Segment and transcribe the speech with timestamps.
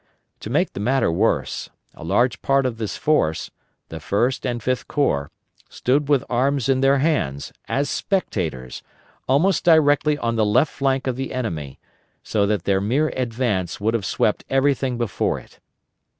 [0.39, 3.51] To make the matter worse, a large part of this force
[3.89, 5.29] the First and Fifth Corps
[5.69, 8.81] stood with arms in their hands, as spectators,
[9.27, 11.79] almost directly on the left flank of the enemy;
[12.23, 15.59] so that their mere advance would have swept everything before it.